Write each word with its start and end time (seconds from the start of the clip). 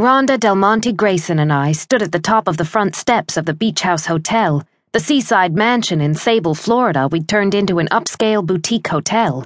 Rhonda 0.00 0.38
Del 0.38 0.54
Monte 0.54 0.92
Grayson 0.92 1.40
and 1.40 1.52
I 1.52 1.72
stood 1.72 2.02
at 2.02 2.12
the 2.12 2.20
top 2.20 2.46
of 2.46 2.56
the 2.56 2.64
front 2.64 2.94
steps 2.94 3.36
of 3.36 3.46
the 3.46 3.52
Beach 3.52 3.80
House 3.80 4.06
Hotel, 4.06 4.62
the 4.92 5.00
seaside 5.00 5.56
mansion 5.56 6.00
in 6.00 6.14
Sabal, 6.14 6.56
Florida 6.56 7.08
we'd 7.08 7.26
turned 7.26 7.52
into 7.52 7.80
an 7.80 7.88
upscale 7.88 8.46
boutique 8.46 8.86
hotel. 8.86 9.44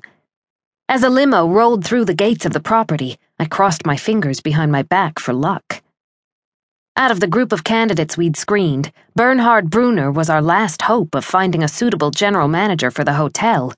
As 0.91 1.05
a 1.05 1.09
limo 1.09 1.49
rolled 1.49 1.87
through 1.87 2.05
the 2.05 2.13
gates 2.13 2.45
of 2.45 2.53
the 2.53 2.61
property, 2.61 3.17
I 3.39 3.47
crossed 3.47 3.87
my 3.87 3.97
fingers 3.97 4.43
behind 4.43 4.71
my 4.71 4.83
back 4.83 5.19
for 5.19 5.33
luck. 5.33 5.83
Out 6.99 7.11
of 7.11 7.21
the 7.21 7.27
group 7.27 7.53
of 7.53 7.65
candidates 7.65 8.19
we'd 8.19 8.37
screened, 8.37 8.93
Bernhard 9.17 9.71
Brunner 9.71 10.13
was 10.13 10.29
our 10.29 10.43
last 10.43 10.83
hope 10.83 11.15
of 11.15 11.25
finding 11.25 11.63
a 11.63 11.69
suitable 11.69 12.11
general 12.11 12.49
manager 12.49 12.91
for 12.91 13.05
the 13.05 13.15
hotel. 13.15 13.73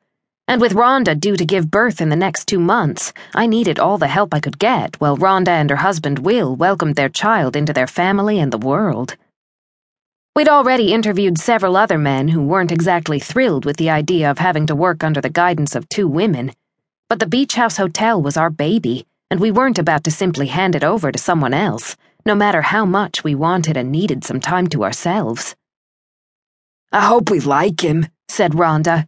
And 0.46 0.60
with 0.60 0.74
Rhonda 0.74 1.18
due 1.18 1.36
to 1.36 1.44
give 1.46 1.70
birth 1.70 2.00
in 2.00 2.10
the 2.10 2.16
next 2.16 2.46
two 2.46 2.60
months, 2.60 3.12
I 3.34 3.46
needed 3.46 3.78
all 3.78 3.96
the 3.96 4.08
help 4.08 4.34
I 4.34 4.40
could 4.40 4.58
get 4.58 5.00
while 5.00 5.16
Rhonda 5.16 5.48
and 5.48 5.70
her 5.70 5.76
husband 5.76 6.18
Will 6.18 6.54
welcomed 6.54 6.96
their 6.96 7.08
child 7.08 7.56
into 7.56 7.72
their 7.72 7.86
family 7.86 8.38
and 8.38 8.52
the 8.52 8.58
world. 8.58 9.16
We'd 10.36 10.48
already 10.48 10.92
interviewed 10.92 11.38
several 11.38 11.76
other 11.76 11.96
men 11.96 12.28
who 12.28 12.42
weren't 12.42 12.72
exactly 12.72 13.20
thrilled 13.20 13.64
with 13.64 13.78
the 13.78 13.88
idea 13.88 14.30
of 14.30 14.38
having 14.38 14.66
to 14.66 14.74
work 14.74 15.02
under 15.02 15.20
the 15.20 15.30
guidance 15.30 15.74
of 15.74 15.88
two 15.88 16.08
women. 16.08 16.52
But 17.08 17.20
the 17.20 17.26
Beach 17.26 17.54
House 17.54 17.76
Hotel 17.76 18.20
was 18.20 18.36
our 18.36 18.50
baby, 18.50 19.06
and 19.30 19.40
we 19.40 19.50
weren't 19.50 19.78
about 19.78 20.04
to 20.04 20.10
simply 20.10 20.48
hand 20.48 20.74
it 20.74 20.84
over 20.84 21.10
to 21.10 21.18
someone 21.18 21.54
else, 21.54 21.96
no 22.26 22.34
matter 22.34 22.62
how 22.62 22.84
much 22.84 23.24
we 23.24 23.34
wanted 23.34 23.76
and 23.76 23.90
needed 23.90 24.24
some 24.24 24.40
time 24.40 24.66
to 24.68 24.84
ourselves. 24.84 25.54
I 26.92 27.06
hope 27.06 27.30
we 27.30 27.40
like 27.40 27.80
him, 27.80 28.08
said 28.28 28.52
Rhonda. 28.52 29.06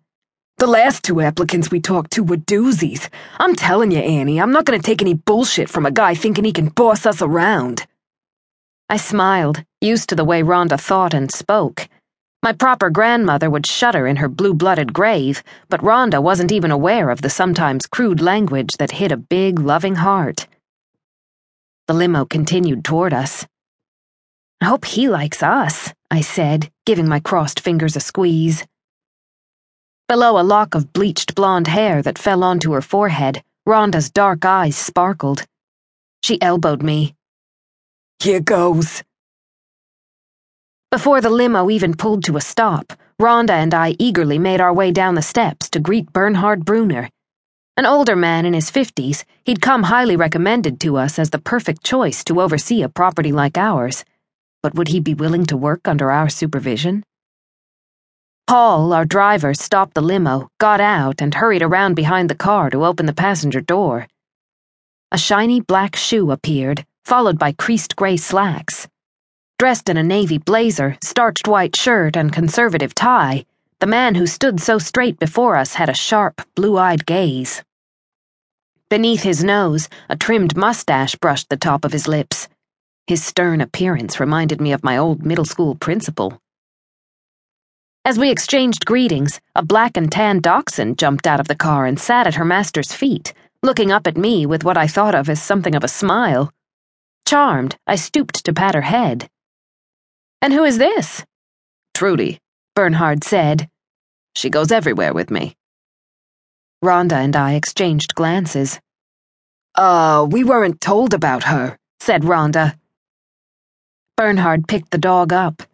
The 0.59 0.67
last 0.67 1.05
two 1.05 1.21
applicants 1.21 1.71
we 1.71 1.81
talked 1.81 2.13
to 2.13 2.23
were 2.23 2.39
doozies. 2.39 3.11
I'm 3.39 3.55
telling 3.55 3.91
you, 3.91 3.99
Annie, 3.99 4.41
I'm 4.41 4.53
not 4.53 4.65
to 4.65 4.79
take 4.79 5.03
any 5.03 5.13
bullshit 5.13 5.69
from 5.69 5.85
a 5.85 5.91
guy 5.91 6.15
thinking 6.15 6.45
he 6.45 6.53
can 6.53 6.71
boss 6.71 7.05
us 7.05 7.21
around. 7.21 7.87
I 8.89 8.97
smiled, 8.97 9.63
used 9.83 10.09
to 10.09 10.15
the 10.15 10.25
way 10.25 10.43
Rhonda 10.43 10.81
thought 10.81 11.13
and 11.13 11.31
spoke. 11.31 11.87
My 12.43 12.55
proper 12.55 12.89
grandmother 12.89 13.51
would 13.51 13.67
shudder 13.67 14.07
in 14.07 14.17
her 14.17 14.31
blue 14.31 14.55
blooded 14.55 14.95
grave, 14.95 15.43
but 15.69 15.83
Rhonda 15.83 16.23
wasn't 16.23 16.53
even 16.53 16.71
aware 16.71 17.11
of 17.11 17.21
the 17.21 17.29
sometimes 17.29 17.87
crude 17.87 18.23
language 18.23 18.79
that 18.79 18.93
hit 18.93 19.13
a 19.13 19.19
big, 19.19 19.59
loving 19.59 19.97
heart. 19.97 20.47
The 21.87 21.93
limo 21.93 22.25
continued 22.25 22.83
toward 22.83 23.13
us. 23.13 23.47
I 24.63 24.67
hope 24.67 24.87
he 24.87 25.11
likes 25.11 25.43
us, 25.43 25.93
I 26.11 26.23
said, 26.23 26.71
giving 26.87 27.09
my 27.09 27.21
crossed 27.21 27.61
fingers 27.61 27.95
a 27.95 28.01
squeeze. 28.01 28.65
Below 30.09 30.39
a 30.39 30.47
lock 30.47 30.77
of 30.77 30.93
bleached 30.93 31.35
blonde 31.35 31.67
hair 31.67 32.01
that 32.01 32.17
fell 32.17 32.45
onto 32.45 32.71
her 32.73 32.81
forehead, 32.81 33.43
Rhonda's 33.69 34.09
dark 34.09 34.45
eyes 34.45 34.77
sparkled. 34.77 35.45
She 36.23 36.41
elbowed 36.41 36.81
me. 36.81 37.17
Here 38.21 38.39
goes. 38.39 39.03
Before 40.93 41.21
the 41.21 41.29
limo 41.29 41.71
even 41.71 41.97
pulled 41.97 42.23
to 42.25 42.37
a 42.37 42.41
stop, 42.41 42.93
Rhonda 43.21 43.51
and 43.51 43.75
I 43.75 43.97
eagerly 43.99 44.39
made 44.39 44.61
our 44.61 44.73
way 44.73 44.93
down 44.93 45.17
the 45.17 45.23
steps 45.23 45.69
to 45.71 45.81
greet 45.81 46.13
Bernhard 46.13 46.65
Brunner. 46.65 47.11
An 47.77 47.85
older 47.85 48.15
man 48.15 48.47
in 48.47 48.55
his 48.55 48.71
fifties, 48.71 49.25
he'd 49.45 49.61
come 49.61 49.83
highly 49.83 50.15
recommended 50.15 50.79
to 50.83 50.97
us 50.97 51.19
as 51.19 51.31
the 51.31 51.41
perfect 51.41 51.83
choice 51.83 52.23
to 52.25 52.41
oversee 52.41 52.83
a 52.83 52.89
property 52.89 53.33
like 53.33 53.59
ours. 53.59 54.05
But 54.63 54.77
would 54.77 54.87
he 54.89 55.01
be 55.01 55.15
willing 55.15 55.47
to 55.47 55.57
work 55.57 55.89
under 55.89 56.13
our 56.13 56.29
supervision? 56.29 57.03
Paul, 58.47 58.93
our 58.93 59.05
driver, 59.05 59.55
stopped 59.55 59.95
the 59.95 60.01
limo, 60.01 60.49
got 60.59 60.81
out, 60.81 61.21
and 61.21 61.35
hurried 61.35 61.63
around 61.63 61.95
behind 61.95 62.31
the 62.31 62.37
car 62.37 62.71
to 62.71 62.85
open 62.85 63.07
the 63.07 63.13
passenger 63.13 63.61
door. 63.61 64.07
A 65.11 65.19
shiny 65.19 65.61
black 65.61 65.97
shoe 65.97 66.31
appeared, 66.31 66.87
followed 67.05 67.41
by 67.41 67.53
creased 67.53 67.97
gray 67.97 68.17
slacks. 68.17 68.87
Dressed 69.59 69.89
in 69.89 69.97
a 69.97 70.03
navy 70.03 70.39
blazer, 70.39 70.97
starched 71.03 71.49
white 71.49 71.75
shirt, 71.75 72.17
and 72.17 72.33
conservative 72.33 72.95
tie, 72.95 73.45
the 73.81 73.87
man 73.87 74.15
who 74.15 74.29
stood 74.29 74.61
so 74.61 74.79
straight 74.79 75.19
before 75.19 75.57
us 75.57 75.75
had 75.75 75.89
a 75.89 75.95
sharp, 75.95 76.41
blue 76.55 76.79
eyed 76.79 77.05
gaze. 77.05 77.65
Beneath 78.89 79.23
his 79.23 79.43
nose, 79.43 79.89
a 80.09 80.17
trimmed 80.17 80.57
mustache 80.57 81.17
brushed 81.17 81.49
the 81.49 81.57
top 81.57 81.85
of 81.85 81.91
his 81.91 82.07
lips. 82.07 82.49
His 83.09 83.25
stern 83.25 83.61
appearance 83.61 84.21
reminded 84.21 84.61
me 84.61 84.73
of 84.73 84.85
my 84.85 84.97
old 84.97 85.27
middle 85.27 85.45
school 85.45 85.75
principal. 85.75 86.41
As 88.07 88.21
we 88.21 88.31
exchanged 88.31 88.87
greetings, 88.87 89.41
a 89.57 89.65
black 89.65 89.97
and 89.97 90.13
tan 90.13 90.39
dachshund 90.39 90.97
jumped 90.97 91.27
out 91.27 91.41
of 91.41 91.49
the 91.49 91.57
car 91.57 91.87
and 91.87 91.99
sat 91.99 92.29
at 92.29 92.37
her 92.37 92.45
master's 92.45 92.93
feet, 92.93 93.35
looking 93.65 93.91
up 93.91 94.07
at 94.07 94.17
me 94.17 94.47
with 94.47 94.63
what 94.63 94.77
I 94.77 94.87
thought 94.87 95.17
of 95.17 95.29
as 95.29 95.43
something 95.43 95.75
of 95.75 95.83
a 95.83 95.89
smile. 95.89 96.53
Charmed, 97.27 97.75
I 97.85 97.97
stooped 97.97 98.45
to 98.45 98.53
pat 98.53 98.77
her 98.77 98.83
head. 98.83 99.29
And 100.41 100.53
who 100.53 100.63
is 100.63 100.79
this? 100.79 101.25
Trudy, 101.95 102.39
Bernhard 102.77 103.25
said. 103.25 103.69
She 104.37 104.51
goes 104.51 104.71
everywhere 104.71 105.13
with 105.13 105.29
me. 105.29 105.57
Rhonda 106.85 107.15
and 107.15 107.35
I 107.35 107.55
exchanged 107.55 108.15
glances. 108.15 108.79
Uh, 109.75 110.25
we 110.31 110.45
weren't 110.45 110.81
told 110.81 111.13
about 111.13 111.43
her, 111.43 111.77
said 111.99 112.23
Rhonda. 112.23 112.79
Bernhard 114.17 114.69
picked 114.69 114.93
the 114.93 114.99
dog 114.99 115.33
up. 115.33 115.65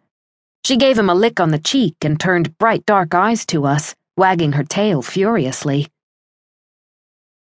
She 0.65 0.77
gave 0.77 0.97
him 0.97 1.09
a 1.09 1.15
lick 1.15 1.41
on 1.41 1.51
the 1.51 1.59
cheek 1.59 1.97
and 2.03 2.17
turned 2.17 2.57
bright 2.57 2.85
dark 2.85 3.13
eyes 3.13 3.45
to 3.47 3.65
us, 3.65 3.95
wagging 4.15 4.53
her 4.53 4.63
tail 4.63 5.01
furiously. 5.01 5.87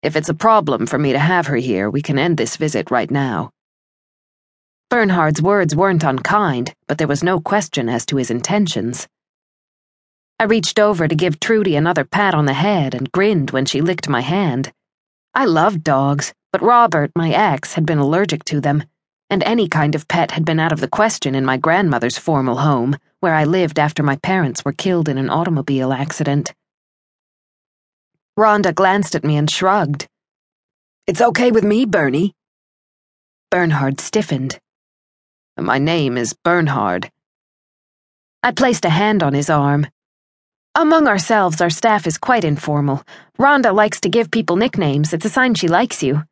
If 0.02 0.16
it's 0.16 0.30
a 0.30 0.34
problem 0.34 0.86
for 0.86 0.98
me 0.98 1.12
to 1.12 1.18
have 1.18 1.46
her 1.46 1.56
here, 1.56 1.90
we 1.90 2.00
can 2.00 2.18
end 2.18 2.38
this 2.38 2.56
visit 2.56 2.90
right 2.90 3.10
now. 3.10 3.50
Bernhard's 4.88 5.42
words 5.42 5.76
weren't 5.76 6.04
unkind, 6.04 6.74
but 6.86 6.98
there 6.98 7.06
was 7.06 7.22
no 7.22 7.38
question 7.38 7.88
as 7.88 8.06
to 8.06 8.16
his 8.16 8.30
intentions. 8.30 9.08
I 10.40 10.44
reached 10.44 10.78
over 10.78 11.06
to 11.06 11.14
give 11.14 11.38
Trudy 11.38 11.76
another 11.76 12.04
pat 12.04 12.34
on 12.34 12.46
the 12.46 12.52
head 12.52 12.94
and 12.94 13.12
grinned 13.12 13.50
when 13.52 13.64
she 13.64 13.80
licked 13.80 14.08
my 14.08 14.22
hand. 14.22 14.72
I 15.34 15.44
loved 15.44 15.84
dogs, 15.84 16.34
but 16.50 16.62
Robert, 16.62 17.12
my 17.14 17.30
ex, 17.30 17.74
had 17.74 17.86
been 17.86 17.98
allergic 17.98 18.44
to 18.46 18.60
them 18.60 18.84
and 19.32 19.42
any 19.44 19.66
kind 19.66 19.94
of 19.94 20.06
pet 20.08 20.30
had 20.32 20.44
been 20.44 20.60
out 20.60 20.72
of 20.72 20.80
the 20.80 20.86
question 20.86 21.34
in 21.34 21.42
my 21.42 21.56
grandmother's 21.56 22.18
formal 22.18 22.58
home, 22.58 22.94
where 23.20 23.32
I 23.32 23.44
lived 23.44 23.78
after 23.78 24.02
my 24.02 24.16
parents 24.16 24.62
were 24.62 24.74
killed 24.74 25.08
in 25.08 25.16
an 25.16 25.30
automobile 25.30 25.90
accident. 25.90 26.52
Rhonda 28.38 28.74
glanced 28.74 29.14
at 29.14 29.24
me 29.24 29.38
and 29.38 29.50
shrugged. 29.50 30.06
It's 31.06 31.22
okay 31.22 31.50
with 31.50 31.64
me, 31.64 31.86
Bernie. 31.86 32.34
Bernhard 33.50 34.00
stiffened. 34.00 34.58
My 35.58 35.78
name 35.78 36.18
is 36.18 36.34
Bernhard. 36.44 37.10
I 38.42 38.52
placed 38.52 38.84
a 38.84 38.90
hand 38.90 39.22
on 39.22 39.32
his 39.32 39.48
arm. 39.48 39.86
Among 40.74 41.08
ourselves, 41.08 41.62
our 41.62 41.70
staff 41.70 42.06
is 42.06 42.18
quite 42.18 42.44
informal. 42.44 43.02
Rhonda 43.38 43.74
likes 43.74 44.00
to 44.02 44.10
give 44.10 44.30
people 44.30 44.56
nicknames. 44.56 45.14
It's 45.14 45.24
a 45.24 45.30
sign 45.30 45.54
she 45.54 45.68
likes 45.68 46.02
you. 46.02 46.22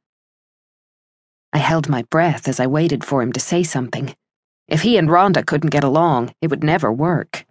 I 1.52 1.58
held 1.58 1.88
my 1.88 2.02
breath 2.02 2.46
as 2.46 2.60
I 2.60 2.66
waited 2.66 3.04
for 3.04 3.22
him 3.22 3.32
to 3.32 3.40
say 3.40 3.62
something. 3.62 4.14
If 4.68 4.82
he 4.82 4.96
and 4.96 5.08
Rhonda 5.08 5.44
couldn't 5.44 5.70
get 5.70 5.84
along, 5.84 6.32
it 6.40 6.48
would 6.48 6.62
never 6.62 6.92
work. 6.92 7.44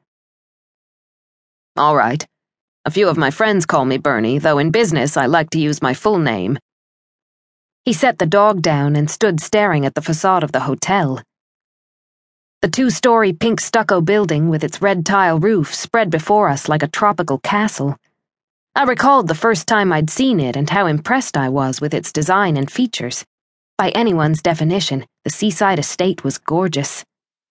All 1.76 1.96
right. 1.96 2.26
A 2.86 2.92
few 2.92 3.10
of 3.10 3.18
my 3.18 3.30
friends 3.30 3.66
call 3.66 3.86
me 3.86 3.98
Bernie, 3.98 4.40
though 4.40 4.58
in 4.58 4.72
business 4.72 5.18
I 5.18 5.26
like 5.26 5.50
to 5.52 5.60
use 5.60 5.82
my 5.82 5.94
full 5.94 6.18
name. 6.18 6.58
He 7.84 7.94
set 7.94 8.20
the 8.20 8.26
dog 8.26 8.62
down 8.62 8.96
and 8.96 9.10
stood 9.10 9.42
staring 9.42 9.86
at 9.86 9.96
the 9.96 10.02
facade 10.02 10.44
of 10.44 10.52
the 10.54 10.62
hotel. 10.62 11.22
The 12.62 12.70
two 12.70 12.90
story 12.90 13.34
pink 13.34 13.60
stucco 13.62 14.02
building 14.02 14.50
with 14.50 14.64
its 14.64 14.82
red 14.82 15.06
tile 15.06 15.40
roof 15.40 15.74
spread 15.74 16.10
before 16.10 16.50
us 16.50 16.68
like 16.68 16.84
a 16.84 16.88
tropical 16.88 17.40
castle. 17.40 17.98
I 18.76 18.84
recalled 18.84 19.28
the 19.28 19.36
first 19.36 19.68
time 19.68 19.92
I'd 19.92 20.10
seen 20.10 20.40
it 20.40 20.56
and 20.56 20.70
how 20.70 20.86
impressed 20.86 21.36
I 21.36 21.50
was 21.50 21.82
with 21.82 21.94
its 21.94 22.12
design 22.12 22.58
and 22.58 22.70
features. 22.70 23.26
By 23.80 23.92
anyone's 23.92 24.42
definition, 24.42 25.06
the 25.24 25.30
seaside 25.30 25.80
estate 25.80 26.22
was 26.22 26.38
gorgeous. 26.38 27.06